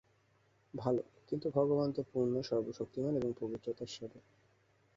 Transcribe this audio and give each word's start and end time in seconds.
ভাল, 0.73 0.95
কিন্তু 1.27 1.47
ভগবান 1.49 1.89
তো 1.91 2.01
পূর্ণ, 2.13 2.33
সর্বশক্তিমান 2.41 3.13
এবং 3.15 3.33
পবিত্রতার 3.39 3.87
স্বরূপ। 3.87 4.23